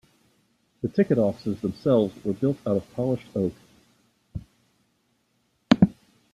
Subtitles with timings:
[0.81, 3.53] The ticket offices themselves were built out of polished oak.